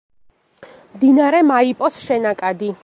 [0.95, 2.77] მდინარე მაიპოს შენაკადი.